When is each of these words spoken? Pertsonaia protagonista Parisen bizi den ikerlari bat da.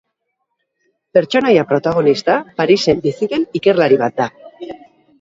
Pertsonaia 1.17 1.67
protagonista 1.73 2.39
Parisen 2.63 3.07
bizi 3.07 3.33
den 3.37 3.49
ikerlari 3.63 4.05
bat 4.05 4.21
da. 4.23 4.31